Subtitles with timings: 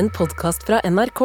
[0.00, 1.20] en podkast fra NRK.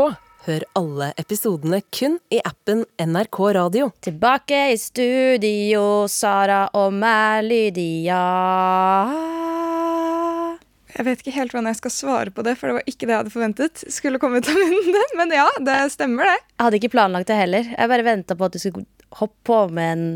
[0.45, 3.85] Hør alle episodene kun i appen NRK Radio.
[4.03, 8.17] Tilbake i studio, Sara og meg, Lydia.
[10.91, 13.15] Jeg vet ikke helt hvordan jeg skal svare på det, for det var ikke det
[13.15, 14.99] jeg hadde forventet skulle komme ut av munnen.
[15.21, 16.35] Men ja, det stemmer, det.
[16.57, 17.71] Jeg hadde ikke planlagt det heller.
[17.77, 18.83] Jeg bare venta på at du skulle
[19.21, 20.07] hoppe på med en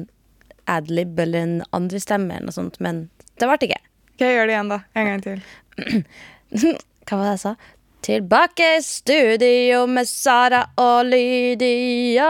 [0.67, 3.05] adlib eller en andre stemme, eller noe sånt, men
[3.39, 3.81] det ble ikke.
[4.17, 4.83] Ok, gjør det igjen, da.
[4.99, 5.43] En gang til.
[7.07, 7.59] Hva var det jeg sa?
[8.01, 12.27] Tilbake i studio med Sara og Lydia.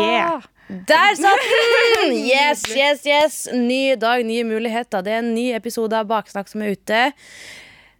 [0.00, 0.46] Yeah.
[0.88, 1.44] Der satt
[2.00, 2.14] den!
[2.24, 3.36] Yes, yes, yes.
[3.52, 5.04] Ny dag, nye muligheter.
[5.04, 7.02] Det er en ny episode av Baksnakk som er ute.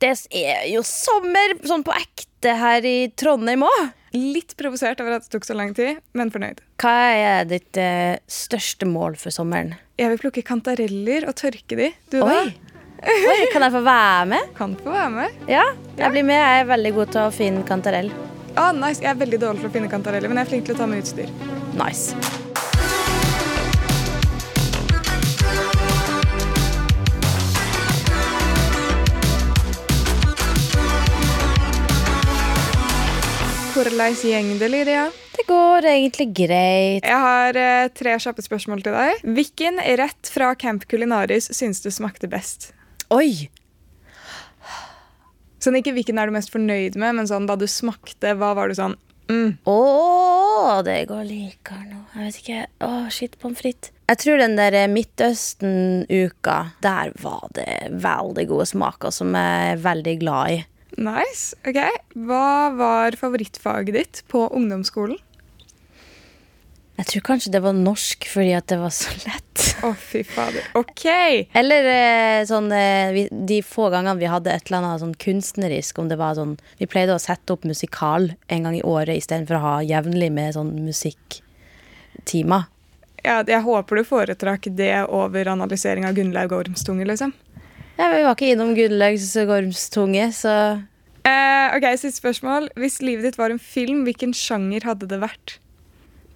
[0.02, 3.92] Det er jo sommer sånn på ekte her i Trondheim òg.
[4.16, 6.64] Litt provosert over at det tok så lang tid, men fornøyd.
[6.82, 9.76] Hva er ditt eh, største mål for sommeren?
[10.00, 11.92] Jeg vil plukke kantareller og tørke de.
[12.12, 12.42] Du da?
[13.02, 13.46] Oi.
[13.52, 14.52] Kan jeg få være med?
[14.54, 15.40] Kan få være med.
[15.50, 15.64] Ja,
[15.98, 16.38] jeg blir med.
[16.38, 18.12] Jeg er veldig god til å finne kantarell.
[18.54, 19.02] Ah, nice.
[19.02, 20.86] Jeg er veldig dårlig til å finne kantareller, men jeg er flink til å ta
[20.86, 21.32] med utstyr.
[21.74, 22.14] Nice.
[33.72, 35.08] Hvordan gjeng det, Lydia?
[35.32, 37.02] Det går egentlig greit.
[37.02, 39.24] Jeg har eh, tre kjappe spørsmål til deg.
[39.24, 42.70] Hvilken rett fra Camp Culinaris syns du smakte best?
[43.12, 43.48] Oi!
[45.62, 48.70] Sånn Ikke hvilken er du mest fornøyd med, men sånn da du smakte, hva var
[48.70, 48.96] du sånn
[49.28, 49.62] mm.
[49.68, 52.00] Ååå, det går likere nå.
[52.16, 52.62] Jeg vet ikke.
[52.86, 53.92] Å, shit, pommes frites.
[54.08, 57.68] Jeg tror den der Midtøsten-uka, der var det
[58.02, 60.58] veldig gode smaker som jeg er veldig glad i.
[61.00, 61.56] Nice.
[61.68, 61.78] ok.
[62.28, 65.20] Hva var favorittfaget ditt på ungdomsskolen?
[67.00, 69.62] Jeg tror kanskje det var norsk fordi at det var så lett.
[69.82, 70.66] Å, fy fader.
[70.78, 71.06] Ok.
[71.58, 76.10] Eller eh, sånn eh, de få gangene vi hadde et eller annet sånn kunstnerisk, om
[76.12, 79.64] det var sånn Vi pleide å sette opp musikal en gang i året istedenfor å
[79.64, 82.68] ha jevnlig med sånn musikktimer.
[83.22, 87.30] Ja, jeg håper du foretrakk det over analysering av Gunnlaug Ormstunge, liksom.
[87.98, 92.72] Ja, vi var ikke innom Gunnlaugs Ormstunge, så uh, ok, Siste spørsmål.
[92.82, 95.60] Hvis livet ditt var en film, hvilken sjanger hadde det vært?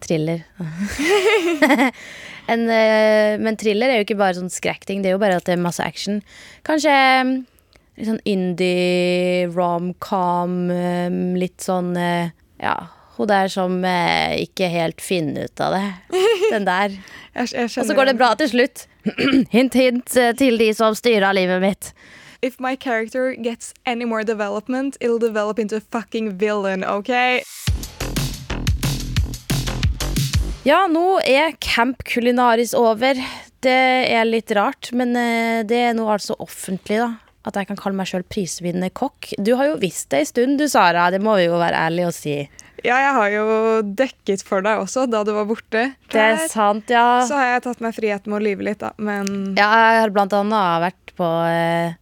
[0.06, 0.47] Thriller.
[2.53, 5.47] en, eh, men thriller er jo ikke bare sånn skrekkting, det er jo bare at
[5.49, 6.22] det er masse action.
[6.67, 7.37] Kanskje mm,
[7.97, 12.77] litt sånn indie, rom-com, eh, litt sånn eh, Ja,
[13.16, 16.19] hun der som eh, ikke helt finner ut av det.
[16.53, 16.99] Den der.
[17.34, 18.87] Jeg, jeg Og så går det bra til slutt.
[19.56, 21.93] hint, hint til de som styrer livet mitt.
[22.43, 27.43] If my character gets any more development, it'll develop into a fucking villain, ok?
[30.66, 33.15] Ja, nå er Camp Culinaris over.
[33.62, 33.71] Det
[34.10, 37.12] er litt rart, men eh, det er nå altså offentlig, da.
[37.47, 39.28] At jeg kan kalle meg sjøl prisvinnende kokk.
[39.38, 41.04] Du har jo visst det en stund, du, Sara.
[41.15, 42.34] Det må vi jo være ærlige og si.
[42.82, 43.44] Ja, jeg har jo
[43.99, 45.84] dekket for deg også da du var borte.
[46.10, 47.22] Det er sant, ja.
[47.27, 48.91] Så har jeg tatt meg friheten med å lyve litt, da.
[48.98, 51.94] Men Ja, jeg har blant annet vært på eh,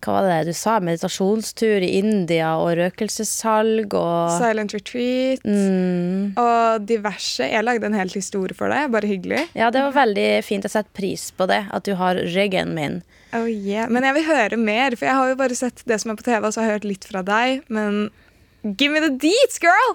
[0.00, 0.78] Hva var det du sa?
[0.84, 7.44] Meditasjonstur i India og røkelsessalg og Silent Retreat mm, og diverse.
[7.44, 8.88] Jeg lagde en helt historie for deg.
[8.94, 9.44] Bare hyggelig.
[9.58, 10.64] Ja, det var veldig fint.
[10.64, 11.62] Jeg setter pris på det.
[11.70, 13.00] At du har ryggen min.
[13.36, 13.86] Oh yeah.
[13.92, 16.26] Men jeg vil høre mer, for jeg har jo bare sett det som er på
[16.26, 17.62] TV, og så har jeg hørt litt fra deg.
[17.70, 18.08] Men
[18.64, 19.94] give me the deets, girl!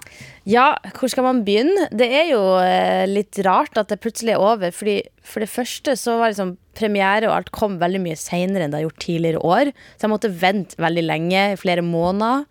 [0.50, 1.88] Ja, hvor skal man begynne?
[1.94, 4.74] Det er jo eh, litt rart at det plutselig er over.
[4.76, 8.74] Fordi For det første så var liksom premiere og alt kom veldig mye seinere enn
[8.74, 9.72] det har gjort tidligere år.
[9.96, 12.46] Så jeg måtte vente veldig lenge, flere måneder.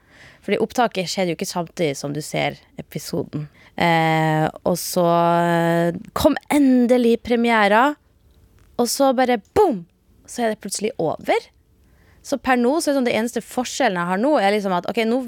[0.45, 3.47] Fordi opptaket skjedde jo ikke samtidig som du ser episoden.
[3.81, 7.95] Eh, og så eh, kom endelig premiera,
[8.79, 9.85] og så bare boom!
[10.27, 11.49] Så er det plutselig over.
[12.25, 14.73] Så per nå så er det sånn det eneste forskjellen jeg har nå, er liksom
[14.77, 15.19] at ok, nå,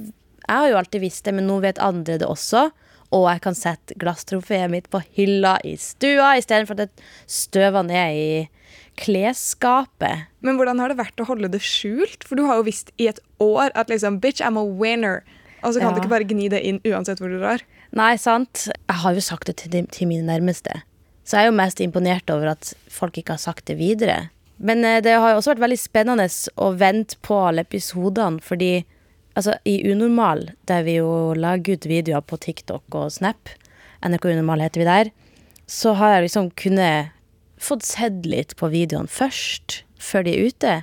[0.48, 2.70] jeg har jo alltid visst det, men nå vet andre det også.
[3.14, 8.16] Og jeg kan sette glasstrofeet mitt på hylla i stua istedenfor at det støver ned
[8.18, 8.48] i
[8.96, 10.26] klesskapet.
[10.44, 12.24] Men hvordan har det vært å holde det skjult?
[12.26, 15.22] For du har jo visst i et år at liksom, bitch, I'm a winner.
[15.62, 15.94] Og så kan Ja.
[15.94, 17.62] du ikke bare gni det inn uansett hvor du drar.
[17.92, 18.68] Nei, sant?
[18.88, 20.82] Jeg har jo sagt det til, til mine nærmeste.
[21.24, 24.30] Så jeg er jo mest imponert over at folk ikke har sagt det videre.
[24.58, 28.84] Men eh, det har jo også vært veldig spennende å vente på alle episodene, fordi
[29.36, 33.52] altså, i Unormal, der vi jo lager ut videoer på TikTok og Snap,
[34.06, 35.12] NRK Unormal heter vi der,
[35.66, 37.14] så har jeg liksom kunnet
[37.60, 40.74] fått sett litt på videoene først, før de er ute.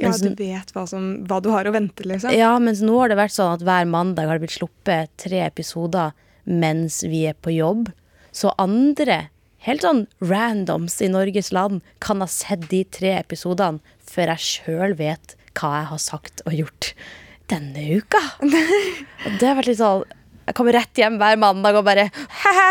[0.00, 2.34] Ja, du vet hva, som, hva du har å vente, liksom.
[2.34, 5.44] ja, mens nå har det vært sånn at hver mandag har det blitt sluppet tre
[5.44, 7.92] episoder mens vi er på jobb.
[8.34, 9.28] Så andre,
[9.64, 14.98] helt sånn randoms i Norges land, kan ha sett de tre episodene før jeg sjøl
[14.98, 16.90] vet hva jeg har sagt og gjort
[17.50, 18.20] denne uka.
[18.44, 20.04] Og det har vært litt sånn
[20.44, 22.70] Jeg kommer rett hjem hver mandag og bare he-he.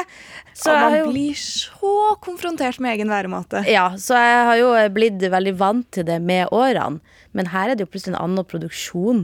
[0.53, 3.63] Så og man jo- blir så konfrontert med egen væremåte.
[3.65, 6.99] Ja, så jeg har jo blitt veldig vant til det med årene.
[7.33, 9.23] Men her er det jo plutselig en annen produksjon.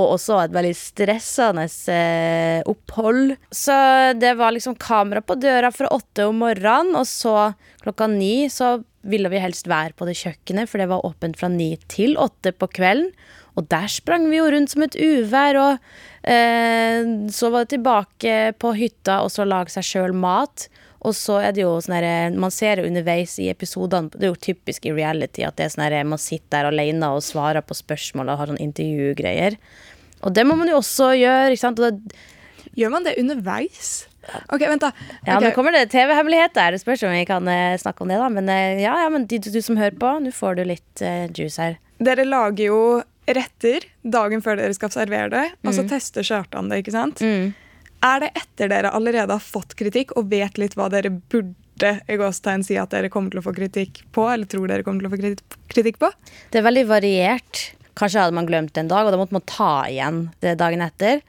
[0.00, 3.34] Og også et veldig stressende eh, opphold.
[3.52, 3.76] Så
[4.18, 7.52] det var liksom kamera på døra fra åtte om morgenen, og så
[7.84, 11.48] klokka ni så ville vi helst være på det kjøkkenet, for det var åpent fra
[11.52, 13.12] ni til åtte på kvelden.
[13.60, 17.00] Og der sprang vi jo rundt som et uvær, og eh,
[17.32, 20.70] så var det tilbake på hytta og så lage seg sjøl mat.
[21.00, 24.34] Og så er det jo sånn herre Man ser jo underveis i episodene Det er
[24.34, 27.64] jo typisk i reality at det er sånn herre man sitter der alene og svarer
[27.64, 29.56] på spørsmål og har sånn intervjugreier.
[30.20, 31.80] Og det må man jo også gjøre, ikke sant.
[31.80, 32.20] Det,
[32.76, 33.88] Gjør man det underveis?
[34.52, 34.90] Ok, vent, da.
[35.26, 36.74] ja, Nå kommer det TV-hemmeligheter.
[36.74, 38.28] Det spørs om vi kan eh, snakke om det, da.
[38.30, 41.24] Men eh, ja, ja, men du, du som hører på, nå får du litt eh,
[41.32, 41.78] juice her.
[42.00, 42.82] Dere lager jo
[43.36, 47.22] retter dagen før dere skal servere det, og så tester Kjartan det, ikke sant?
[47.22, 47.52] Mm.
[48.06, 52.16] Er det etter dere allerede har fått kritikk og vet litt hva dere burde i
[52.20, 55.10] gåstegn si at dere kommer til å få kritikk på, eller tror dere kommer til
[55.10, 55.20] å få
[55.74, 56.10] kritikk- på?
[56.50, 57.66] Det er veldig variert.
[57.98, 61.20] Kanskje hadde man glemt en dag, og da måtte man ta igjen det dagen etter.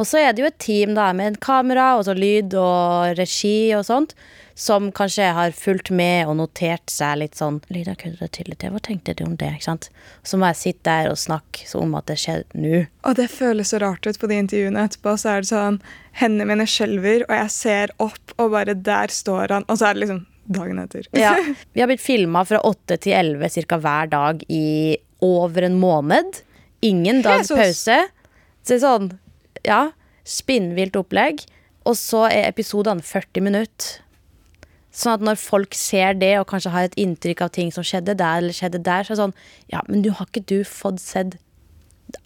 [0.00, 3.18] Og så er det jo et team da med en kamera og så lyd og
[3.18, 4.14] regi og sånt,
[4.60, 8.80] som kanskje har fulgt med og notert seg litt sånn Lyda kødder til det, hva
[8.84, 9.54] tenkte du om det?
[9.56, 9.86] ikke sant?
[10.20, 12.82] Så må jeg sitte der og snakke om at det skjedde nå.
[13.08, 15.14] Og det føles så rart ut på de intervjuene etterpå.
[15.16, 15.78] Så er det sånn
[16.20, 19.64] Hendene mine skjelver, og jeg ser opp, og bare der står han.
[19.70, 20.20] Og så er det liksom
[20.50, 21.08] dagen etter.
[21.16, 21.32] Ja.
[21.72, 23.80] Vi har blitt filma fra åtte til elleve ca.
[23.80, 26.42] hver dag i over en måned.
[26.84, 27.56] Ingen dags Jesus.
[27.56, 27.98] pause.
[28.60, 29.08] Så det er sånn,
[29.64, 29.80] ja,
[30.28, 31.46] spinnvilt opplegg.
[31.88, 34.00] Og så er episodene 40 minutter.
[34.90, 38.16] Sånn at når folk ser det og kanskje har et inntrykk av ting som skjedde
[38.18, 39.36] der, eller skjedde der, så er det sånn
[39.70, 41.38] Ja, men du har ikke du fått sett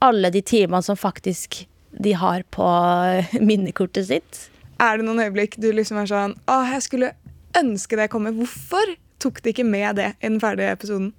[0.04, 2.68] alle de timene som faktisk de har på
[3.50, 4.46] minnekortet sitt?
[4.82, 7.12] Er det noen øyeblikk du liksom er sånn Å, jeg skulle
[7.54, 8.34] ønske det kommer.
[8.34, 11.12] Hvorfor tok de ikke med det i den ferdige episoden?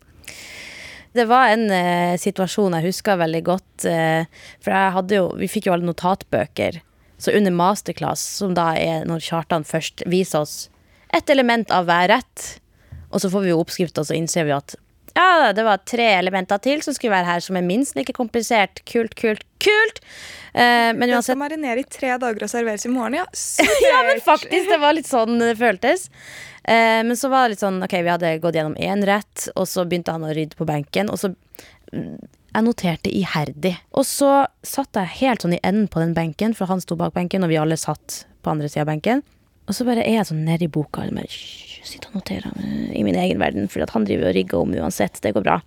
[1.16, 3.86] Det var en eh, situasjon jeg husker veldig godt.
[3.88, 4.26] eh,
[4.60, 6.82] for jeg hadde jo, vi fikk jo alle notatbøker.
[7.16, 10.58] Så under masterclass, som da er når Kjartan først viser oss
[11.16, 12.48] et element av hver rett,
[13.10, 14.76] og så får vi jo oppskrifta, så innser vi at
[15.16, 18.82] ja, det var tre elementer til som skulle være her, som er minst like komplisert.
[18.84, 20.02] Kult, kult, kult!
[20.52, 23.24] Eh, men Den skal marinere i tre dager og serveres i morgen, ja.
[23.88, 26.10] ja, men faktisk, det var litt sånn det føltes.
[26.68, 29.70] Eh, men så var det litt sånn Ok, vi hadde gått gjennom én rett, og
[29.72, 31.32] så begynte han å rydde på benken, og så
[31.94, 32.18] mm,
[32.56, 33.74] Jeg noterte iherdig.
[33.96, 34.34] Og så
[34.68, 37.52] satt jeg helt sånn i enden på den benken, for han sto bak benken, og
[37.52, 39.24] vi alle satt på andre sida av benken.
[39.66, 41.30] Og så bare er jeg sånn nedi boka og bare,
[41.86, 45.18] sitter og noterer eh, i min egen verden, fordi han driver og rigger om uansett.
[45.24, 45.60] Det går bra.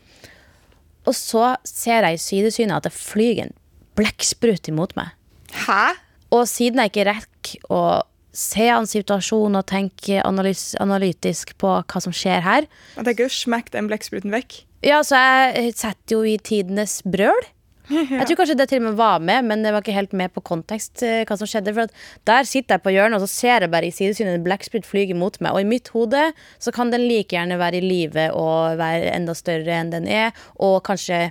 [1.08, 3.54] Og så ser jeg i sidesynet at det flyr en
[3.98, 5.14] blekksprut imot meg.
[5.66, 5.96] Hæ?
[6.34, 7.82] Og siden jeg ikke rekker å
[8.38, 12.66] se an situasjonen og tenke analys analytisk på hva som skjer her,
[12.98, 14.60] Jeg tenker jo smekk den blekkspruten vekk.
[14.84, 17.40] ja, så jeg setter jo i tidenes brøl.
[18.18, 20.32] Jeg tror kanskje det til og med var med, men det var ikke helt med
[20.34, 21.02] på kontekst.
[21.02, 21.88] eh, hva som skjedde, for
[22.28, 25.16] Der sitter jeg på hjørnet og så ser jeg bare i sidesynet en blekksprut flyge
[25.16, 25.52] mot meg.
[25.52, 29.34] Og i mitt hode så kan den like gjerne være i live og være enda
[29.34, 30.36] større enn den er.
[30.60, 31.30] Og kanskje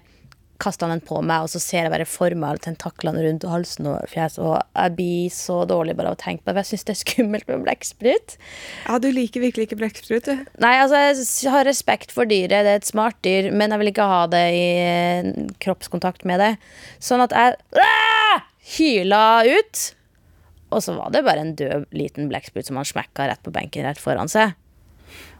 [0.62, 3.46] kaster han den på meg, og så ser jeg bare for meg alle tentaklene rundt
[3.48, 4.42] halsen og fjeset.
[4.44, 6.56] Og jeg blir så dårlig bare av å tenke på det.
[6.56, 8.38] for Jeg syns det er skummelt med blekksprut.
[8.88, 10.46] Ja, du liker virkelig ikke blekksprut, du.
[10.64, 13.94] Nei, altså jeg har respekt for dyret, det er et smart dyr, men jeg vil
[13.94, 15.34] ikke ha det i eh,
[15.64, 16.54] kroppskontakt med det.
[17.04, 18.46] Sånn at jeg Aah!
[18.78, 19.84] hyla ut.
[20.76, 23.88] Og så var det bare en død liten blekksprut som han smekka rett på benken
[23.88, 24.58] rett foran seg.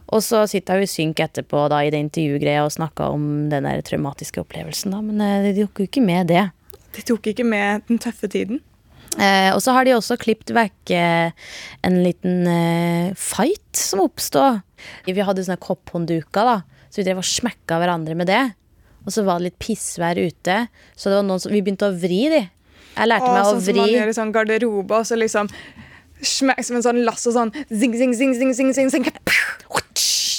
[0.08, 3.26] Og så sitter jeg jo i synk etterpå da, i det intervjugreia og snakka om
[3.52, 6.46] den der traumatiske opplevelsen, da, men eh, de tok jo ikke med det.
[6.96, 8.62] De tok ikke med den tøffe tiden.
[9.18, 11.48] Eh, og så har de også klippet vekk eh,
[11.86, 14.60] en liten eh, fight som oppstod.
[15.08, 18.44] Vi hadde sånne kopphåndduker, da, så vi drev og smekka hverandre med det.
[19.06, 20.60] Og så var det litt pissvær ute,
[20.94, 22.42] så det var noen som, vi begynte å vri de.
[22.98, 25.50] Jeg lærte Og meg å sånn som man gjør i sånn garderobe, og så liksom
[26.24, 29.08] smakk som en sånn lass og sånn zing, zing, zing, zing, zing, zing, zing.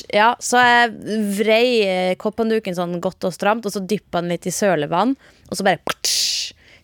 [0.09, 4.53] Ja, så jeg vrei eh, sånn godt og stramt, og så dyppa den litt i
[4.53, 5.13] sølevann,
[5.49, 5.83] og så bare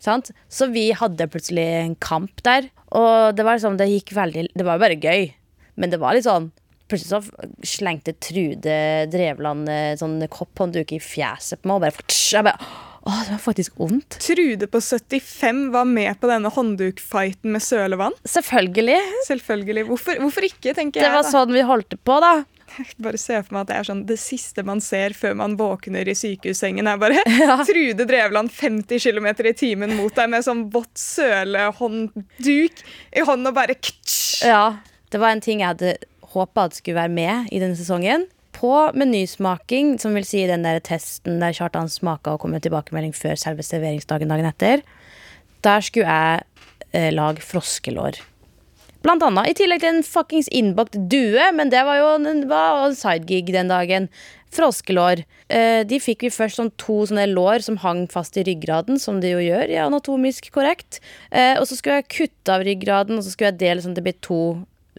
[0.05, 0.29] sant?
[0.51, 2.69] Så vi hadde plutselig en kamp der.
[2.95, 5.31] Og det var liksom, det gikk veldig Det var bare gøy,
[5.75, 6.51] men det var litt sånn
[6.85, 8.75] Plutselig så slengte Trude
[9.09, 12.69] Drevland eh, sånn kopphåndduk i fjeset på meg, og bare Jeg bare
[13.05, 14.17] Å, det var faktisk vondt.
[14.23, 18.15] Trude på 75 var med på denne hånddukfighten med sølevann.
[18.25, 18.97] Selvfølgelig.
[19.27, 19.83] Selvfølgelig.
[19.91, 21.13] Hvorfor, hvorfor ikke, tenker Det jeg.
[21.13, 21.33] var da.
[21.35, 22.33] sånn vi holdt på, da.
[23.05, 26.09] bare se for meg at det er sånn det siste man ser før man våkner
[26.09, 27.21] i sykehussengen, er bare
[27.69, 32.83] Trude Drevland 50 km i timen mot deg med sånn vått sølehåndduk
[33.15, 34.49] i hånden og bare ktsj.
[34.49, 34.65] Ja,
[35.13, 35.95] det var en ting jeg hadde
[36.35, 38.25] håpa at skulle være med i denne sesongen.
[38.55, 43.11] På menysmaking, som vil si den der testen der Kjartan smaka og kom med tilbakemelding
[43.15, 44.85] før selve serveringsdagen dagen etter,
[45.65, 46.45] der skulle jeg
[46.95, 48.21] eh, lage froskelår.
[49.05, 49.51] Blant annet.
[49.51, 53.69] I tillegg til en fuckings innbakt due, men det var jo en, en sidegig den
[53.69, 54.07] dagen.
[54.55, 55.25] Froskelår.
[55.51, 59.19] Eh, de fikk vi først sånn to sånne lår som hang fast i ryggraden, som
[59.21, 61.01] de jo gjør, ja, anatomisk korrekt.
[61.29, 63.99] Eh, og så skulle jeg kutte av ryggraden, og så skulle jeg dele sånn at
[63.99, 64.41] det blir to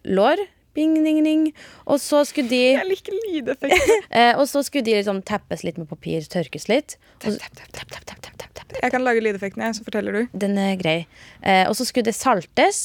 [0.07, 0.45] lår.
[0.77, 1.47] Bing, ding, ding.
[1.89, 4.03] Og så skulle de Jeg liker lydeffekter.
[4.21, 6.99] eh, Og så skulle de liksom teppes litt med papir, tørkes litt.
[7.23, 8.77] Tepp, tepp, tepp, tepp, tepp, tepp, tepp, tepp.
[8.83, 10.39] Jeg kan lage lydeffektene, så forteller du.
[10.47, 10.99] Den er grei.
[11.43, 12.83] Eh, og så skulle det saltes.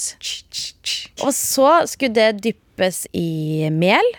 [1.26, 4.14] Og så skulle det dyppes i mel.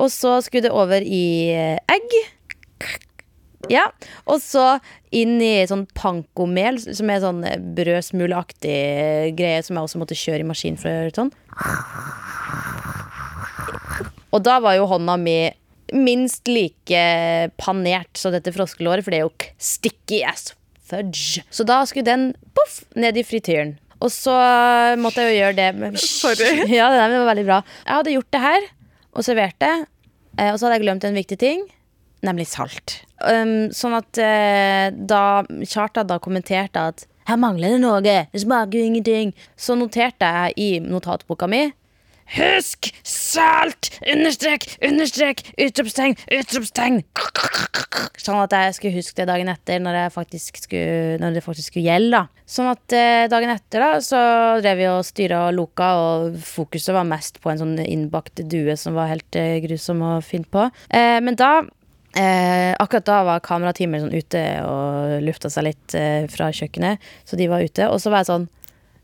[0.00, 2.16] Og så skulle det over i eh, egg.
[3.70, 3.84] Ja.
[4.26, 4.78] Og så
[5.14, 10.42] inn i sånn pankomel, som er sånn brødsmulaktig brødsmuleaktig greie som jeg også måtte kjøre
[10.42, 11.32] i maskin for å gjøre sånn.
[14.32, 15.36] Og da var jo hånda mi
[15.92, 17.04] minst like
[17.60, 20.52] panert som dette froskelåret, for det er jo sticky as
[20.88, 21.44] fudge.
[21.52, 23.76] Så da skulle den poff ned i frityren.
[24.02, 24.34] Og så
[24.98, 26.64] måtte jeg jo gjøre det med Sorry.
[26.78, 27.60] Ja, det var veldig bra.
[27.84, 28.66] Jeg hadde gjort det her
[29.12, 29.74] og servert det,
[30.40, 31.62] eh, og så hadde jeg glemt en viktig ting.
[32.24, 33.02] Nemlig salt.
[33.22, 38.80] Um, sånn at uh, da Kjartan da kommenterte at her mangler det noe, det smaker
[38.80, 41.68] jo ingenting, så noterte jeg i notatboka mi
[42.32, 43.90] Husk salt!
[44.08, 47.02] Understrek, understrek, utropstegn, utropstegn!
[48.22, 49.98] Sånn at jeg skulle huske det dagen etter, når,
[50.38, 52.22] skulle, når det faktisk skulle gjelde.
[52.48, 54.22] Sånn at eh, dagen etter da, så
[54.62, 58.78] drev vi og styra og loka, og fokuset var mest på en sånn innbakt due
[58.80, 60.68] som var helt eh, grusom å finne på.
[60.88, 61.60] Eh, men da
[62.12, 67.00] Eh, akkurat da var kamerateamet sånn ute og lufta seg litt eh, fra kjøkkenet.
[67.24, 67.86] Så de var ute.
[67.88, 68.50] Og så var jeg sånn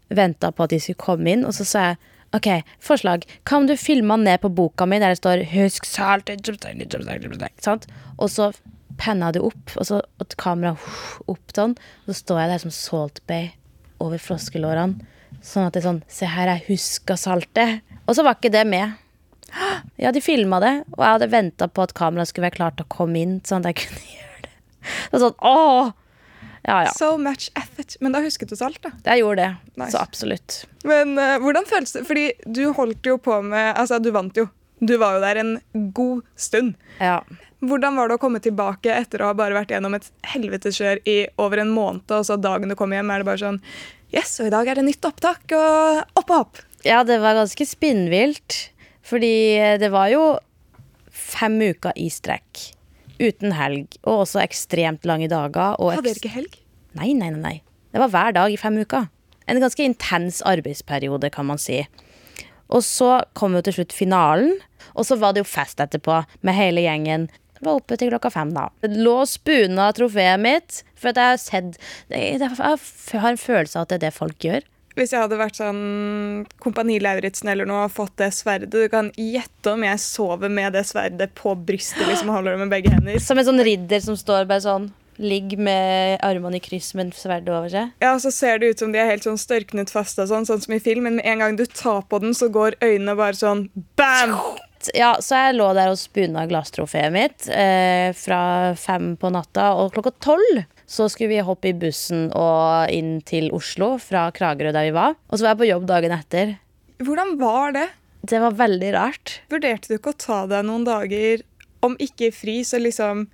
[0.09, 1.97] Venta på at de skulle komme inn, og så sa jeg
[2.37, 2.49] OK,
[2.85, 3.25] forslag.
[3.51, 7.63] Om du filma ned på boka mi der det står 'Husk salt', utropstegn, utropstegn, utropstegn»,
[7.65, 7.87] sant?
[8.19, 8.53] Og så
[8.99, 10.75] penna du opp, og så et kamera
[11.27, 11.77] opp sånn.
[12.05, 13.53] Og så står jeg der som Salt Bay
[14.01, 15.07] over froskelårene.
[15.45, 17.81] Sånn at det er sånn Se her, jeg huska saltet.
[18.07, 18.97] Og så var ikke det med.
[19.97, 22.85] Ja, de filma det, og jeg hadde venta på at kameraet skulle være klart til
[22.85, 23.39] å komme inn.
[23.47, 24.53] Sånn at jeg kunne gjøre.
[25.13, 25.95] Det sånn, åh!
[26.63, 26.93] Ja, ja.
[26.97, 27.97] So much effort.
[28.01, 28.93] Men da husket du salt, da.
[29.07, 29.75] Jeg gjorde det.
[29.81, 29.93] Nice.
[29.95, 30.61] Så absolutt.
[30.89, 32.05] Men uh, hvordan føles det?
[32.09, 34.49] Fordi du holdt jo på med Altså, du vant jo.
[34.79, 35.53] Du var jo der en
[35.95, 36.75] god stund.
[37.03, 37.21] Ja.
[37.59, 41.17] Hvordan var det å komme tilbake etter å ha bare vært gjennom et helveteskjør i
[41.43, 43.63] over en måned, og så dagen du kom hjem, er det bare sånn
[44.15, 46.61] Yes, og i dag er det nytt opptak, og opp og opp.
[46.87, 48.71] ja, det var ganske spinnvilt.
[49.09, 50.23] Fordi det var jo
[51.11, 52.78] fem uker i strekk.
[53.19, 53.99] Uten helg.
[54.05, 55.77] Og også ekstremt lange dager.
[55.79, 56.59] Hadde dere ikke helg?
[56.99, 57.57] Nei, nei, nei, nei.
[57.93, 59.09] Det var hver dag i fem uker.
[59.49, 61.83] En ganske intens arbeidsperiode, kan man si.
[62.69, 64.59] Og så kom jo til slutt finalen,
[64.93, 67.29] og så var det jo fest etterpå med hele gjengen.
[67.59, 68.69] Jeg var oppe til klokka fem, da.
[68.85, 71.79] Det lå spuna trofeet mitt, for at jeg har sett
[72.13, 74.67] Jeg har en følelse av at det er det folk gjør.
[74.99, 79.13] Hvis jeg hadde vært sånn Kompani Lauritzen eller noe og fått det sverdet Du kan
[79.15, 83.21] gjette om jeg sover med det sverdet på brystet liksom, holder det med begge hender.
[83.23, 87.51] Som en sånn ridder som står bare sånn Ligg med armene i kryss med sverdet
[87.51, 87.89] over seg.
[87.99, 90.63] Ja, så ser det ut som de er helt sånn størknet fast, og sånn, sånn
[90.63, 93.35] som i film, men med en gang du tar på den, så går øynene bare
[93.35, 93.65] sånn
[93.99, 94.37] bam!
[94.95, 99.91] Ja, så jeg lå der og spuna glasstrofeet mitt eh, fra fem på natta, og
[99.97, 104.89] klokka tolv så skulle vi hoppe i bussen og inn til Oslo fra Kragerø der
[104.89, 105.19] vi var.
[105.29, 106.55] Og så var jeg på jobb dagen etter.
[107.05, 107.89] Hvordan var det?
[108.29, 109.35] Det var veldig rart.
[109.53, 111.45] Vurderte du ikke å ta deg noen dager,
[111.85, 113.29] om ikke fri, så liksom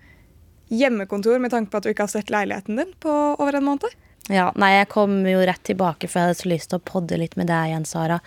[0.74, 3.94] hjemmekontor, med tanke på at du ikke har sett leiligheten din på over en måned?
[4.32, 7.18] Ja, Nei, jeg kom jo rett tilbake, for jeg hadde så lyst til å podde
[7.20, 8.18] litt med deg igjen, Sara.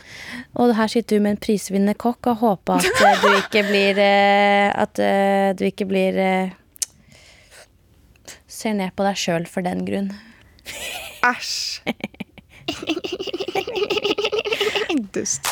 [0.61, 4.01] Og her sitter du med en prisvinnende kokk og håper at eh, du ikke blir
[4.03, 6.19] eh, At eh, du ikke blir
[8.57, 10.07] Ser ned på deg sjøl for den grunn.
[11.21, 11.83] Æsj.
[15.13, 15.45] Dust.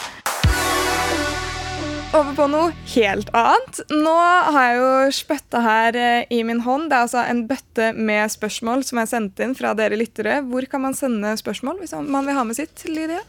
[2.15, 3.83] Over på noe helt annet.
[3.91, 4.15] Nå
[4.55, 6.88] har jeg jo spytta her eh, i min hånd.
[6.89, 10.39] Det er altså en bøtte med spørsmål som er sendt inn fra dere lyttere.
[10.50, 12.88] Hvor kan man sende spørsmål hvis man vil ha med sitt?
[12.89, 13.21] Lydia?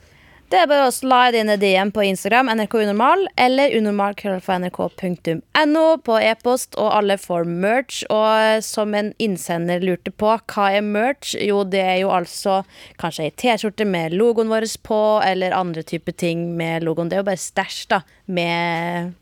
[0.46, 6.18] Det er bare å slide inn en DM på Instagram, NRK Unormal, eller unormal.nrk.no på
[6.22, 8.06] e-post, og alle får merch.
[8.14, 11.34] Og som en innsender lurte på, hva er merch?
[11.42, 12.62] Jo, det er jo altså
[13.02, 17.10] kanskje ei T-skjorte med logoen vår på, eller andre typer ting med logoen.
[17.10, 18.00] Det er jo bare stæsj, da,
[18.30, 19.18] med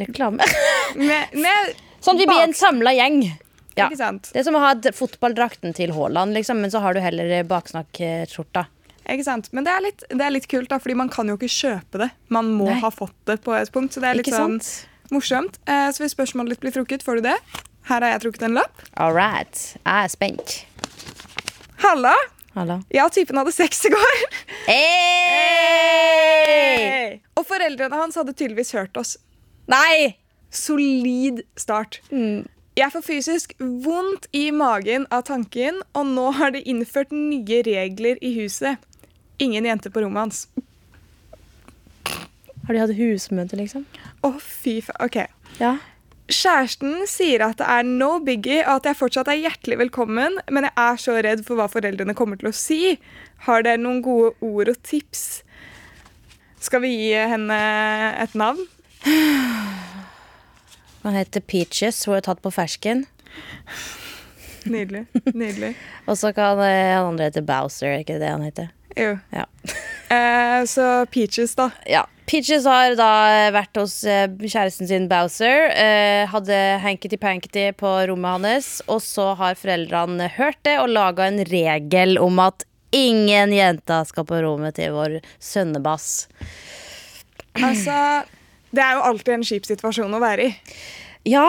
[0.00, 0.40] reklame.
[0.96, 3.36] Med, med Sånn at vi blir en samla gjeng.
[3.76, 3.86] Ja.
[3.92, 7.44] Det er som å ha fotballdrakten til Haaland, liksom, men så har du heller eh,
[7.46, 8.66] baksnakkskjorta.
[9.10, 9.48] Ikke sant?
[9.52, 11.98] Men det er, litt, det er litt kult, da, fordi man kan jo ikke kjøpe
[12.04, 12.10] det.
[12.32, 12.78] Man må Nei.
[12.84, 14.58] ha fått det på et punkt, så det er litt sånn
[15.12, 15.58] morsomt.
[15.66, 17.38] Eh, så hvis spørsmålet ditt blir trukket, får du det.
[17.90, 18.74] Her har jeg trukket en lapp.
[18.94, 19.54] All right.
[19.82, 20.48] Jeg er spent.
[21.82, 22.14] Halla!
[22.54, 22.76] Hallo.
[22.92, 24.16] Jeg og typen hadde sex i går.
[24.68, 26.02] Hey!
[27.38, 29.16] Og foreldrene hans hadde tydeligvis hørt oss.
[29.72, 30.16] Nei!
[30.52, 32.00] Solid start.
[32.76, 38.16] Jeg får fysisk vondt i magen av tanken, og nå har de innført nye regler
[38.20, 38.76] i huset.
[39.38, 40.42] Ingen jenter på rommet hans.
[42.66, 43.86] Har de hatt husmøte, liksom?
[44.22, 45.00] Å, fy faen.
[45.02, 45.18] OK.
[45.58, 45.76] Ja.
[46.32, 50.68] Kjæresten sier at det er no biggie, og at jeg fortsatt er hjertelig velkommen, men
[50.68, 52.96] jeg er så redd for hva foreldrene kommer til å si.
[53.48, 55.42] Har dere noen gode ord og tips?
[56.62, 57.58] Skal vi gi henne
[58.22, 58.62] et navn?
[61.02, 63.02] Han heter Peaches, hun er tatt på fersken.
[64.70, 65.08] Nydelig.
[65.34, 65.72] Nydelig.
[66.08, 68.70] Og så kan eh, han andre hete Bowser, er ikke det han heter?
[68.98, 69.16] Jo.
[69.34, 69.46] Ja.
[70.12, 71.70] Eh, så Peaches, da.
[71.88, 72.02] ja.
[72.28, 73.12] Peaches har da
[73.54, 75.70] vært hos eh, kjæresten sin Bowser.
[75.72, 78.68] Eh, hadde hankety-pankety på rommet hans.
[78.92, 84.28] Og så har foreldrene hørt det og laga en regel om at ingen jenter skal
[84.28, 86.26] på rommet til vår sønnebass.
[87.56, 87.96] Altså,
[88.68, 90.54] det er jo alltid en kjip situasjon å være i.
[91.32, 91.48] Ja,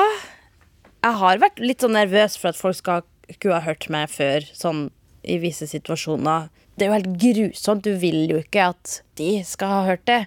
[1.04, 4.46] jeg har vært litt sånn nervøs for at folk skal skulle ha hørt meg før,
[4.56, 4.88] sånn
[5.24, 6.50] i visse situasjoner.
[6.76, 7.86] Det er jo helt grusomt.
[7.86, 10.24] Du vil jo ikke at de skal ha hørt det.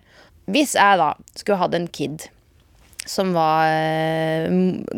[0.47, 2.29] Hvis jeg da skulle hatt en kid
[3.07, 4.51] som var eh,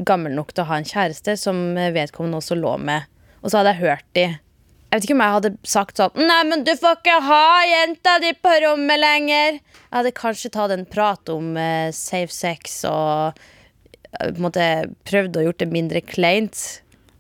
[0.09, 3.09] gammel nok til å ha en kjæreste som vedkommende også lå med,
[3.43, 6.41] og så hadde jeg hørt de Jeg vet ikke om jeg hadde sagt sånn Nei,
[6.49, 9.61] men du får ikke ha jenta di på rommet lenger.
[9.61, 14.69] Jeg hadde kanskje tatt en prat om eh, safe sex og eh, på en måte
[15.09, 16.65] prøvd å gjort det mindre kleint.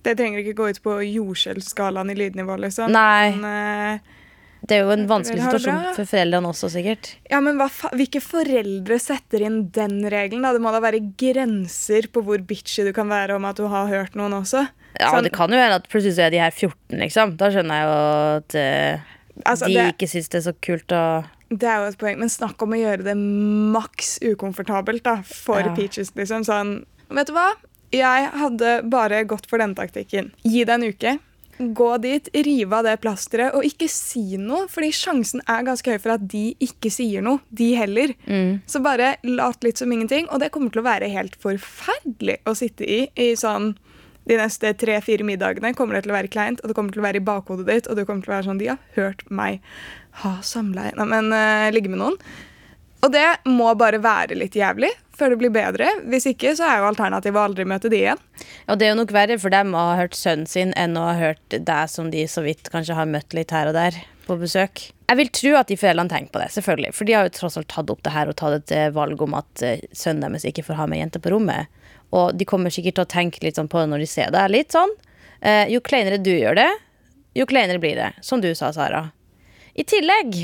[0.03, 2.91] Det trenger ikke gå ut på jordskjelvskalaen i lydnivå, liksom.
[2.95, 3.31] Nei.
[3.37, 4.15] Men, uh,
[4.69, 7.13] Det er jo en vanskelig situasjon for foreldrene også, sikkert.
[7.31, 10.43] ja, men hva fa Hvilke foreldre setter inn den regelen?
[10.43, 10.53] da?
[10.53, 13.87] Det må da være grenser på hvor bitchy du kan være om at du har
[13.87, 14.69] hørt noen også.
[14.99, 17.37] Ja, Sånn- Det kan jo hende at plutselig så er de her 14, liksom.
[17.37, 19.15] Da skjønner jeg jo at uh,
[19.47, 22.19] Altså, de det- ikke syns det er så kult å Det er jo et poeng,
[22.19, 25.75] men snakk om å gjøre det maks ukomfortabelt da, for Ja.
[25.75, 26.11] Peaches.
[26.17, 27.53] liksom sånn, Vet du hva?
[27.95, 30.33] Jeg hadde bare gått for den taktikken.
[30.45, 31.17] Gi det en uke.
[31.59, 34.69] Gå dit, rive av det plasteret, og ikke si noe.
[34.71, 38.15] Fordi sjansen er ganske høy for at de ikke sier noe, de heller.
[38.71, 40.29] Så bare lat litt som ingenting.
[40.31, 43.73] Og det kommer til å være helt forferdelig å sitte i i sånn
[44.29, 47.07] de neste tre-fire middagene kommer det til å være kleint, og det kommer til å
[47.07, 49.63] være i bakhodet ditt, og det kommer til å være sånn De har hørt meg
[50.23, 52.19] ha samleie Nei, men uh, ligge med noen.
[53.05, 55.89] Og det må bare være litt jævlig før det blir bedre.
[56.11, 58.21] Hvis ikke så er jo alternativet å aldri møte de igjen.
[58.71, 61.09] Og det er jo nok verre for dem å ha hørt sønnen sin enn å
[61.09, 64.37] ha hørt deg som de så vidt kanskje har møtt litt her og der på
[64.39, 64.89] besøk.
[65.09, 66.93] Jeg vil tro at de foreldrene tenker på det, selvfølgelig.
[66.95, 69.23] For de har jo tross alt tatt opp det her og tatt et eh, valg
[69.25, 71.73] om at eh, sønnen deres ikke får ha med jenter på rommet.
[72.15, 74.45] Og de kommer sikkert til å tenke litt sånn på det når de ser det.
[74.53, 74.93] Litt sånn.
[75.41, 76.69] Eh, jo kleinere du gjør det,
[77.39, 78.13] jo kleinere blir det.
[78.25, 79.09] Som du sa, Sara.
[79.79, 80.37] I tillegg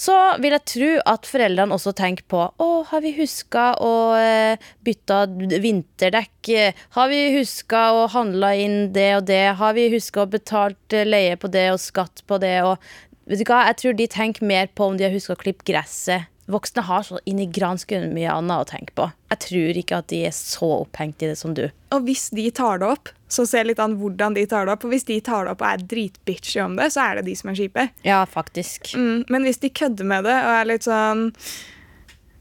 [0.00, 4.70] så vil jeg tro at foreldrene også tenker på Å, har vi huska å eh,
[4.86, 5.18] bytte
[5.60, 6.52] vinterdekk?
[6.96, 9.44] Har vi huska å handle inn det og det?
[9.60, 12.56] Har vi huska å betalt eh, leie på det og skatt på det?
[12.64, 12.80] Og
[13.28, 15.68] vet du hva, jeg tror de tenker mer på om de har huska å klippe
[15.68, 16.30] gresset.
[16.50, 19.06] Voksne har så inn i granskauen mye annet å tenke på.
[19.30, 21.66] Jeg tror ikke at de er så opphengt i det som du.
[21.94, 24.84] Og hvis de tar det opp, så se litt an hvordan de tar det opp.
[24.84, 27.36] For hvis de tar det opp og er dritbitchy om det, så er det de
[27.38, 27.86] som er kjipe.
[28.06, 28.92] Ja, faktisk.
[28.98, 31.28] Mm, men hvis de kødder med det og er litt sånn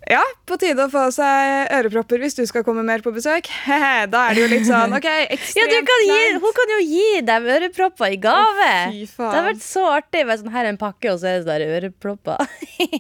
[0.10, 3.46] Ja, på tide å få seg ørepropper hvis du skal komme mer på besøk.
[4.10, 6.80] Da er det jo litt sånn OK, Ja, ekstremt du kan gi, hun kan jo
[6.82, 8.72] gi dem ørepropper i gave.
[8.90, 11.38] Oh, det har vært så artig med sånn her er en pakke, og så er
[11.38, 12.42] det sånn ørepropper.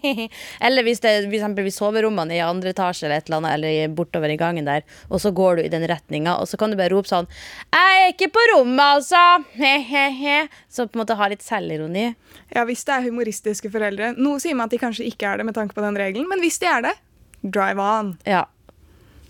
[0.69, 3.97] eller hvis det for eksempel vi soverommene i andre etasje eller et eller annet, eller
[3.97, 6.77] bortover i gangen der, og så går du i den retninga, og så kan du
[6.77, 10.45] bare rope sånn 'Jeg er ikke på rommet, altså!' He-he-he.
[10.69, 12.13] Så på en måte ha litt selvironi.
[12.53, 14.13] Ja, Hvis det er humoristiske foreldre.
[14.17, 16.41] Noe sier meg at de kanskje ikke er det, med tanke på den regelen, men
[16.41, 16.98] hvis de er det,
[17.41, 18.13] drive on.
[18.27, 18.45] Ja.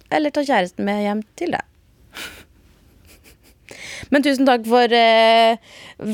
[0.09, 1.65] Eller ta kjæresten med hjem til deg.
[4.09, 5.59] Men tusen takk for eh,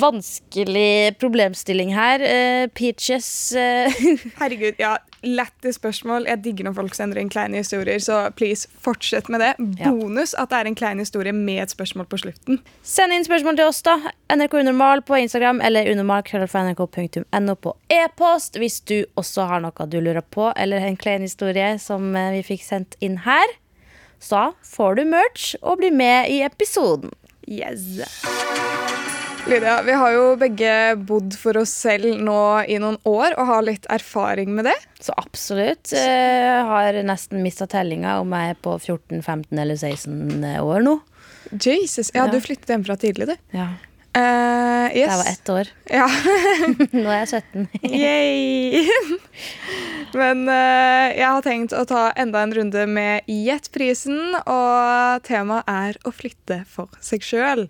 [0.03, 2.23] vanskelig problemstilling her.
[2.25, 3.93] Eh, Peaches eh,
[4.41, 6.27] Herregud, ja, lættis spørsmål.
[6.29, 9.51] Jeg digger når folk sender inn kleine historier, så please, fortsett med det.
[9.83, 12.61] Bonus at det er en klein historie med et spørsmål på slutten.
[12.85, 13.97] Send inn spørsmål til oss, da.
[14.33, 20.23] NRK Unormal på Instagram eller unormal.nrk.no på e-post hvis du også har noe du lurer
[20.23, 23.57] på, eller en klein historie som eh, vi fikk sendt inn her.
[24.19, 27.13] Så får du merch og blir med i episoden.
[27.45, 28.01] Yes.
[29.45, 30.69] Lydia, vi har jo begge
[31.05, 34.73] bodd for oss selv nå i noen år og har litt erfaring med det.
[34.97, 35.91] Så absolutt.
[35.93, 40.95] Jeg har nesten mista tellinga om jeg er på 14, 15 eller 16 år nå.
[41.61, 42.31] Jesus, ja, Ja.
[42.33, 43.35] Du flyttet hjemmefra tidlig, du.
[43.53, 43.67] Ja,
[44.15, 45.09] Eh, yes.
[45.09, 45.69] Jeg var ett år.
[45.91, 46.05] Ja.
[46.95, 47.67] Nå er jeg 17.
[50.19, 55.99] Men uh, jeg har tenkt å ta enda en runde med Gjettprisen, og temaet er
[56.07, 57.65] å flytte for seg sjøl.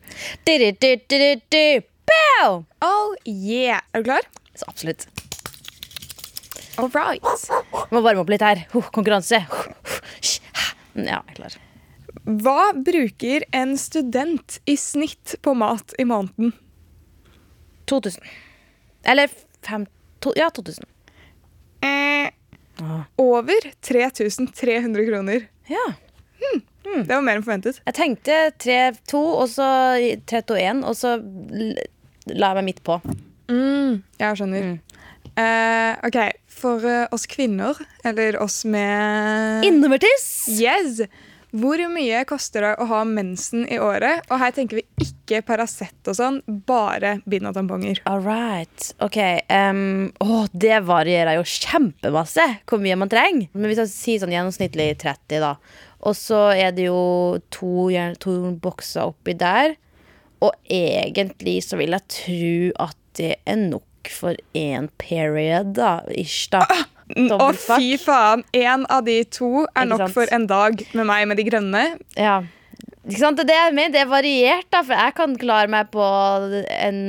[2.86, 3.81] Oh yeah!
[3.95, 4.29] Er du klar?
[4.53, 5.08] Så absolutt.
[6.77, 7.23] All right.
[7.89, 8.67] Må varme opp litt her.
[8.93, 9.41] Konkurranse.
[9.49, 11.58] Ja, jeg er klar.
[12.25, 16.53] Hva bruker en student i snitt på mat i måneden?
[17.85, 18.23] 2000.
[19.05, 19.29] Eller
[19.65, 19.85] fem,
[20.19, 20.85] to, Ja, 2000.
[21.81, 22.31] Eh,
[22.81, 23.03] Ah.
[23.15, 25.45] over 3300 kroner.
[25.67, 25.93] Ja.
[26.83, 27.77] Det var mer enn forventet.
[27.85, 29.67] Jeg tenkte 3-2, og så
[30.27, 31.13] 3-2-1, og så
[32.27, 32.97] la jeg meg midt på.
[33.47, 34.67] Jeg skjønner.
[35.38, 36.19] Eh, OK,
[36.51, 40.27] for eh, oss kvinner, eller oss med Innovertiss!
[40.59, 41.01] Yes!
[41.55, 44.25] Hvor mye koster det å ha mensen i året?
[44.29, 48.01] Og her tenker vi ikke Paracet og sånn, bare bind og tamponger.
[48.10, 48.91] All right.
[49.03, 49.19] OK.
[49.49, 53.49] Um, å, det varierer jo kjempemasse hvor mye man trenger.
[53.53, 55.55] Men hvis jeg sier sånn gjennomsnittlig 30, da.
[56.05, 57.01] Og så er det jo
[57.53, 57.89] to,
[58.21, 59.77] to bokser oppi der.
[60.45, 65.99] Og egentlig så vil jeg tro at det er nok for én period, da.
[66.13, 66.65] Ish, da.
[67.13, 68.41] Å, fy faen!
[68.58, 71.84] Én av de to er nok for en dag med meg med de grønne.
[72.18, 72.39] Ja.
[73.06, 73.44] Ikke sant?
[73.46, 73.91] Det er det.
[73.94, 74.82] Det er variert, da.
[74.82, 76.06] For jeg kan klare meg på
[76.80, 77.04] en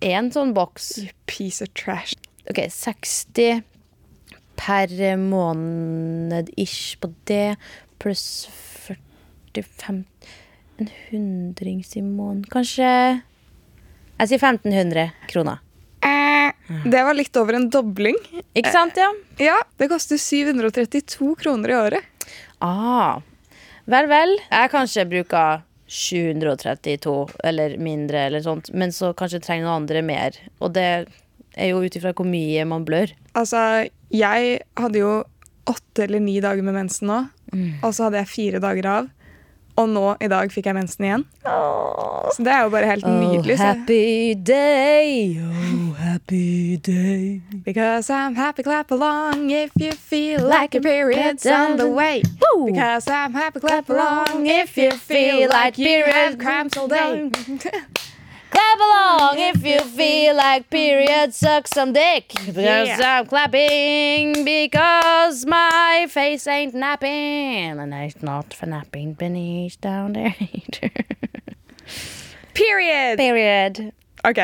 [0.00, 0.94] én sånn boks.
[1.28, 2.16] Piece of trash.
[2.48, 3.60] OK, 60
[4.62, 7.56] per måned ish på det,
[8.02, 8.48] pluss
[8.86, 10.04] 45
[10.80, 12.88] En hundrings i måneden, kanskje
[14.18, 15.62] Jeg sier 1500 kroner.
[16.84, 18.16] Det var litt over en dobling.
[18.58, 19.10] Ikke sant, ja?
[19.42, 22.30] Ja, det koster 732 kroner i året.
[22.64, 23.20] Ah.
[23.90, 24.36] Vel, vel.
[24.50, 25.62] Jeg kanskje bruker
[25.92, 30.38] 732 eller mindre, eller sånt, men så kanskje trenger noen andre mer.
[30.62, 30.86] Og det
[31.52, 33.12] er jo ut ifra hvor mye man blør.
[33.36, 35.12] Altså, jeg hadde jo
[35.68, 37.18] åtte eller ni dager med mensen nå,
[37.84, 39.10] og så hadde jeg fire dager av.
[39.76, 41.24] Og nå i dag fikk jeg mensen igjen.
[41.42, 43.56] Så det er jo bare helt nydelig.
[43.56, 47.40] Oh, happy day, oh, happy day.
[47.64, 52.22] Because I'm happy, clap along if you feel like your period's on the way.
[52.66, 57.30] Because I'm happy, clap along if you feel like your have cramps all day.
[58.52, 62.32] Clap along if you feel like period sucks some dick.
[62.46, 63.18] Because Yeah.
[63.20, 67.78] I'm clapping because my face ain't napping.
[67.80, 70.90] And it's not for napping beneath down there either.
[72.54, 73.16] Period!
[73.18, 73.92] Period.
[74.24, 74.38] Ok.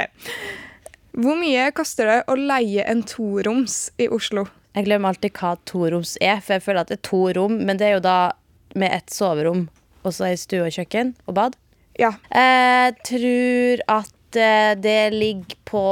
[1.19, 4.47] Hvor mye koster det å leie en toroms i Oslo?
[4.77, 7.77] Jeg glemmer alltid hva toroms er, for jeg føler at det er to rom, men
[7.81, 8.19] det er jo da
[8.79, 9.67] med et soverom,
[10.05, 11.57] og så ei stue og kjøkken og bad.
[11.99, 12.13] Ja.
[12.31, 15.83] Jeg tror at eh, det ligger på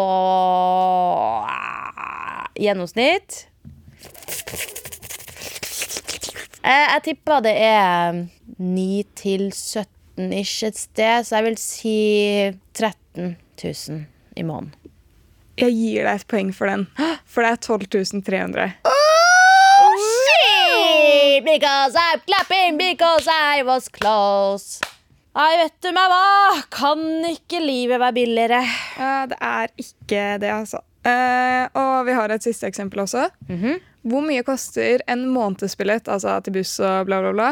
[1.50, 3.46] ah, gjennomsnitt.
[6.62, 8.22] Eh, Jeg tipper det er
[8.58, 11.96] 9 til 17 ish et sted, så jeg vil si
[12.78, 14.04] 13 000
[14.36, 14.74] i måneden.
[15.56, 16.86] Jeg gir deg et poeng for den,
[17.24, 18.72] for det er 12 300.
[20.06, 24.80] Shit, because I'm clapping because I was close.
[25.36, 26.60] Nei, vet du meg hva?
[26.72, 28.62] Kan ikke livet være billigere?
[28.96, 30.80] Eh, det er ikke det, altså.
[31.04, 33.26] Eh, og vi har et siste eksempel også.
[34.06, 37.50] Hvor mye koster en månedsbillett altså til buss og bla, bla, bla,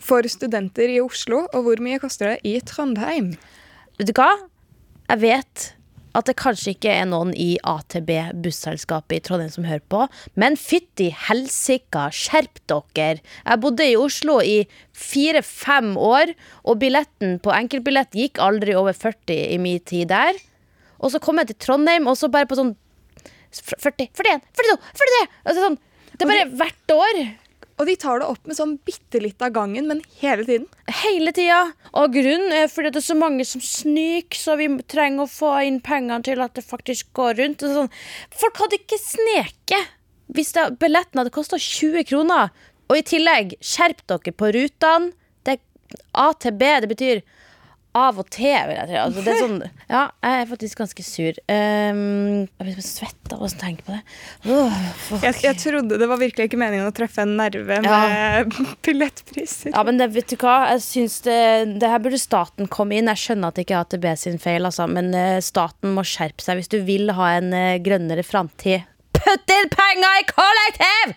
[0.00, 3.34] for studenter i Oslo, og hvor mye koster det i Trondheim?
[3.98, 4.30] Vet du hva?
[5.10, 5.66] Jeg vet
[6.16, 8.10] at det kanskje ikke er noen i AtB
[8.44, 10.06] busselskapet i Trondheim som hører på,
[10.40, 13.20] men fytti helsika, skjerp dere!
[13.20, 14.58] Jeg bodde i Oslo i
[14.96, 16.32] fire-fem år,
[16.64, 20.38] og billetten på enkeltbillett gikk aldri over 40 i min tid der.
[20.96, 22.74] Og så kom jeg til Trondheim, og så bare på sånn
[23.56, 25.26] 40, 41, 42, 43!
[25.44, 25.80] Altså sånn,
[26.16, 27.20] det er bare hvert år.
[27.76, 30.64] Og de tar det opp med sånn bitte litt av gangen, men hele tiden.
[31.02, 31.58] Hele tida.
[31.92, 35.52] Og grunnen er fordi det er så mange som sniker, så vi trenger å få
[35.66, 37.66] inn pengene til at det faktisk går rundt.
[37.76, 37.92] Sånn.
[38.32, 39.92] Folk hadde ikke sneket
[40.34, 42.48] Hvis det, billetten hadde kosta 20 kroner,
[42.90, 45.12] og i tillegg, skjerp dere på rutene.
[45.46, 47.20] Det er A til B, det betyr
[47.96, 48.98] av og til, vil jeg tro.
[49.02, 49.58] Altså, det er sånn,
[49.94, 51.38] ja, jeg er faktisk ganske sur.
[51.48, 52.00] Um,
[52.44, 54.00] jeg blir svett av å tenke på det.
[54.52, 54.80] Oh.
[55.22, 58.56] Jeg, jeg trodde det var virkelig ikke meningen å treffe en nerve med
[58.86, 59.72] billettpriser.
[59.72, 60.58] Ja, men det, vet du hva?
[60.74, 61.38] Jeg synes det,
[61.80, 63.10] det her burde staten komme inn.
[63.14, 66.44] Jeg skjønner at det ikke er AtB sin feil, altså, men eh, staten må skjerpe
[66.44, 68.84] seg hvis du vil ha en eh, grønnere framtid.
[69.16, 71.16] Putt inn penger i kollektiv!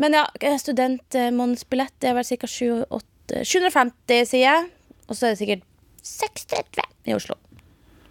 [0.00, 0.24] Men ja,
[0.60, 2.48] studentmånedsbillett er vel ca.
[2.48, 4.66] 750, sier jeg.
[5.06, 5.66] Og så er det sikkert
[6.06, 7.38] 630 i Oslo.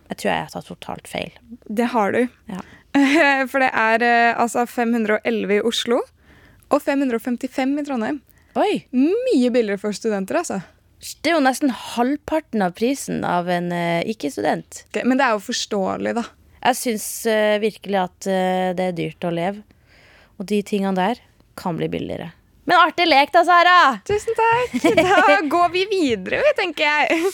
[0.10, 1.34] Jeg tror jeg har tatt totalt feil.
[1.65, 2.21] Det har du.
[2.51, 2.62] Ja.
[3.51, 5.99] For det er eh, altså 511 i Oslo
[6.73, 8.21] og 555 i Trondheim.
[8.55, 8.86] Oi!
[8.95, 10.62] Mye billigere for studenter, altså.
[11.21, 14.86] Det er jo nesten halvparten av prisen av en uh, ikke-student.
[14.88, 16.23] Okay, Men det er jo forståelig, da.
[16.63, 19.62] Jeg syns uh, virkelig at uh, det er dyrt å leve.
[20.39, 21.19] Og de tingene der
[21.60, 22.31] kan bli billigere.
[22.65, 23.99] Men artig lek da, Sara!
[24.08, 24.71] Tusen takk.
[25.06, 27.28] Da går vi videre, tenker jeg.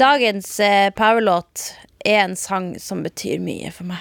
[0.00, 1.66] Dagens eh, powerlåt
[2.00, 4.00] er en sang som betyr mye for meg.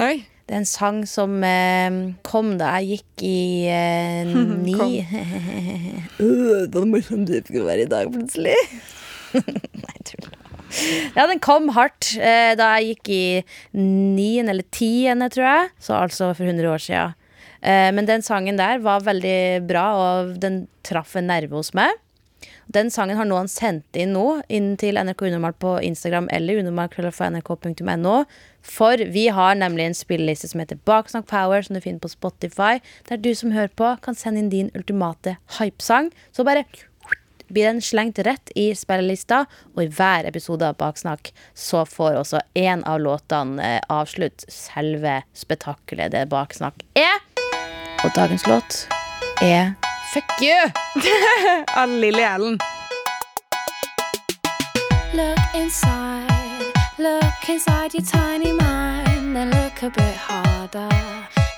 [0.00, 0.24] Oi.
[0.48, 6.72] Det er en sang som eh, kom da jeg gikk i eh, ni uh, Det
[6.80, 8.56] var morsomt du skulle være i dag, plutselig.
[9.36, 10.37] Nei, tull.
[11.16, 13.22] Ja, den kom hardt eh, da jeg gikk i
[13.78, 15.70] niende eller tiende, tror jeg.
[15.82, 17.16] Så altså for 100 år siden.
[17.60, 21.96] Eh, men den sangen der var veldig bra, og den traff en nerve hos meg.
[22.68, 28.18] Den sangen har noen sendt inn nå, inn til NRK Unormalt på Instagram eller unormalt.nrk.no.
[28.68, 32.76] For vi har nemlig en spilleliste som heter Baksnakk Power, som du finner på Spotify.
[33.08, 36.12] Der du som hører på, kan sende inn din ultimate hypesang.
[36.36, 36.66] Så bare
[37.48, 42.42] blir den slengt rett i spillelista, og i hver episode av Baksnakk så får også
[42.58, 47.20] én av låtene eh, avslutte selve spetakkelet det Baksnakk er.
[48.04, 48.86] Og dagens låt
[49.42, 49.74] er
[50.14, 50.70] Fuck you!
[51.76, 52.58] Av Lilly Allen.
[55.14, 60.88] Look inside, look inside your tiny mind and look a bit harder.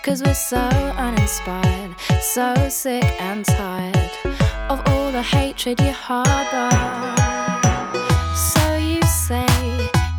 [0.03, 0.57] Cause we're so
[0.99, 4.40] uninspired, so sick and tired
[4.71, 6.71] of all the hatred you harbor.
[8.37, 9.49] So you say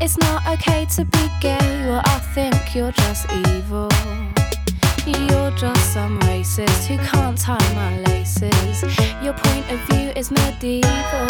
[0.01, 3.89] it's not okay to be gay, well, I think you're just evil.
[5.05, 8.83] You're just some racist who can't tie my laces.
[9.23, 11.27] Your point of view is medieval.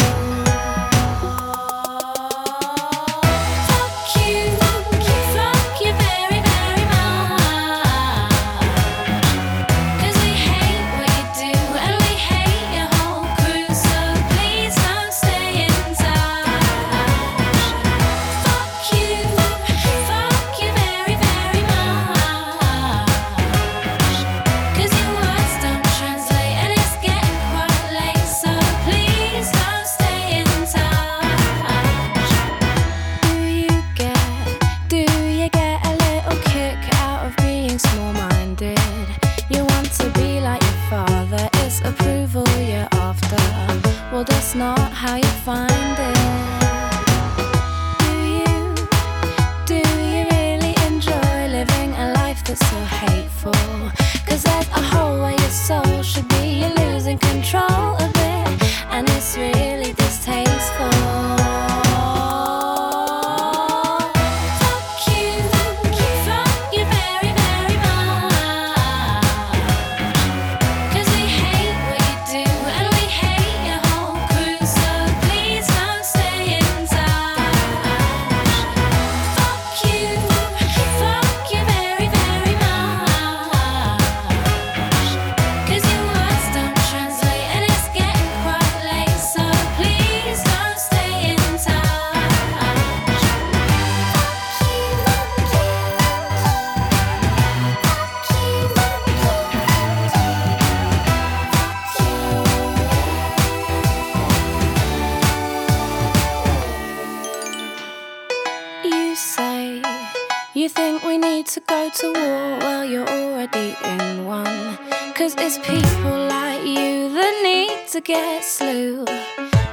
[110.62, 112.58] You think we need to go to war.
[112.60, 114.78] Well, you're already in one.
[115.12, 119.04] Cause it's people like you that need to get slew.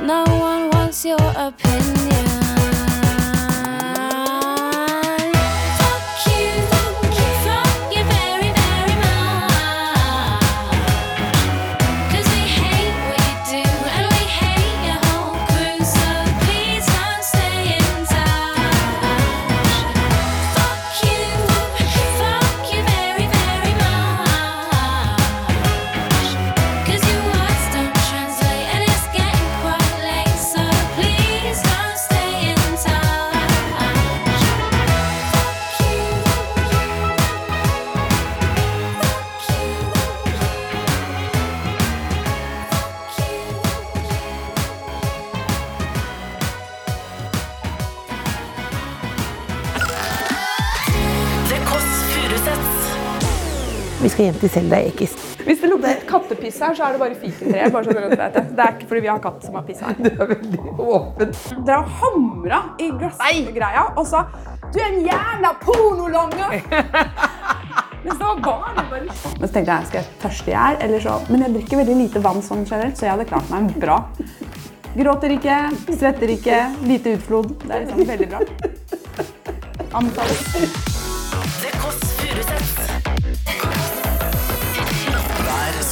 [0.01, 2.28] No one wants your opinion.
[53.99, 55.13] Vi skal hjem til Selda Ekiz.
[55.43, 57.73] Hvis det lukter kattepiss her, så er det bare fikentreet.
[57.73, 58.43] Bare så det.
[58.55, 59.97] det er ikke fordi vi har katt som har pissa her.
[59.99, 61.33] Du er veldig åpen.
[61.67, 64.23] Dere har hamra i glassgreia og sa
[64.69, 66.61] 'du er en jævla pornolonge'!
[68.03, 68.75] Mens det var barn.
[68.89, 69.01] Bare...
[69.39, 71.97] Men så tenkte jeg skal jeg tørste jeg er, eller så Men jeg drikker veldig
[72.03, 73.97] lite vann sånn generelt, så jeg hadde klart meg bra.
[74.95, 75.57] Gråter ikke,
[75.89, 77.51] svetter ikke, lite utflod.
[77.65, 78.39] Det er liksom veldig bra.
[79.91, 80.39] Anbefales.